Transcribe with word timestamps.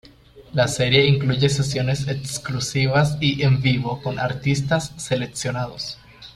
La 0.53 0.67
serie 0.67 1.05
incluye 1.05 1.47
sesiones 1.47 2.07
exclusivas 2.07 3.19
y 3.21 3.43
en 3.43 3.61
vivo 3.61 4.01
con 4.01 4.17
artistas 4.17 4.93
seleccionados. 4.97 5.99